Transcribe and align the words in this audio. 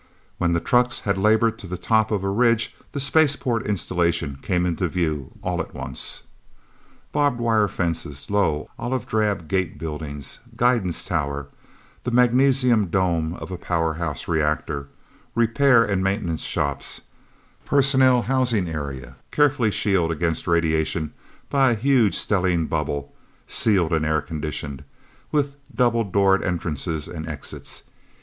When 0.39 0.53
the 0.53 0.59
trucks 0.59 1.01
had 1.01 1.15
labored 1.19 1.59
to 1.59 1.67
the 1.67 1.77
top 1.77 2.09
of 2.09 2.23
a 2.23 2.29
ridge, 2.31 2.75
the 2.91 2.99
spaceport 2.99 3.67
installations 3.67 4.41
came 4.41 4.65
into 4.65 4.87
view 4.87 5.33
all 5.43 5.61
at 5.61 5.75
once: 5.75 6.23
Barbed 7.11 7.37
wire 7.39 7.67
fences, 7.67 8.27
low, 8.27 8.67
olive 8.79 9.05
drab 9.05 9.47
gate 9.47 9.77
buildings, 9.77 10.39
guidance 10.55 11.05
tower, 11.05 11.49
the 12.03 12.09
magnesium 12.09 12.87
dome 12.87 13.35
of 13.35 13.51
a 13.51 13.59
powerhouse 13.59 14.27
reactor, 14.27 14.87
repair 15.35 15.83
and 15.83 16.03
maintenance 16.03 16.41
shops, 16.45 17.01
personnel 17.63 18.23
housing 18.23 18.67
area 18.67 19.17
carefully 19.29 19.69
shielded 19.69 20.17
against 20.17 20.47
radiation 20.47 21.13
by 21.47 21.73
a 21.73 21.75
huge 21.75 22.17
stellene 22.17 22.65
bubble, 22.65 23.13
sealed 23.45 23.93
and 23.93 24.07
air 24.07 24.23
conditioned, 24.23 24.83
with 25.31 25.57
double 25.71 26.03
doored 26.03 26.43
entrances 26.43 27.07
and 27.07 27.29
exits. 27.29 27.83